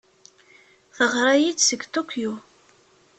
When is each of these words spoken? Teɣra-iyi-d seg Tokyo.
Teɣra-iyi-d 0.95 1.59
seg 1.63 1.81
Tokyo. 1.93 2.33